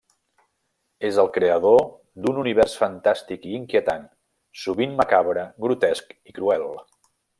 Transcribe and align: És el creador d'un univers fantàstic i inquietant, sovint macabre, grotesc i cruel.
És 1.09 1.17
el 1.23 1.27
creador 1.35 1.83
d'un 2.23 2.39
univers 2.43 2.73
fantàstic 2.83 3.45
i 3.49 3.53
inquietant, 3.59 4.09
sovint 4.63 4.97
macabre, 5.03 5.45
grotesc 5.67 6.17
i 6.33 6.35
cruel. 6.41 6.67